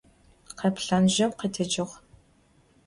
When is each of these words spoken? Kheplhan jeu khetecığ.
Kheplhan 0.61 1.05
jeu 1.15 1.31
khetecığ. 1.39 1.91